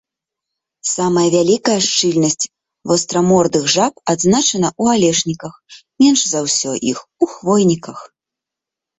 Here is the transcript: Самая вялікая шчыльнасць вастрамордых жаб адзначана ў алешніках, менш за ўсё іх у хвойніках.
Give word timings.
Самая 0.91 1.23
вялікая 1.33 1.75
шчыльнасць 1.87 2.47
вастрамордых 2.91 3.63
жаб 3.75 3.93
адзначана 4.13 4.67
ў 4.81 4.95
алешніках, 4.97 5.53
менш 6.05 6.21
за 6.31 6.39
ўсё 6.47 6.71
іх 6.93 7.03
у 7.27 7.29
хвойніках. 7.35 7.99